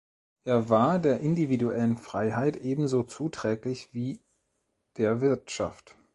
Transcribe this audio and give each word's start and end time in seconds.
Er 0.45 0.67
war 0.71 0.97
der 0.97 1.19
individuellen 1.19 1.95
Freiheit 1.95 2.57
ebenso 2.57 3.03
zuträglich 3.03 3.89
wie 3.93 4.19
der 4.97 5.21
Wirtschaft. 5.21 5.95